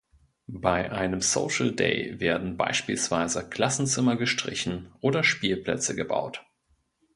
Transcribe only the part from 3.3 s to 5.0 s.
Klassenzimmer gestrichen